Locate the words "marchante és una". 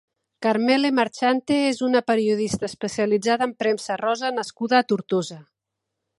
0.99-2.01